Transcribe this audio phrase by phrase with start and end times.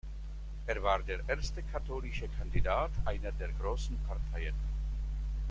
[0.65, 4.55] Er war der erste katholische Kandidat einer der großen Parteien.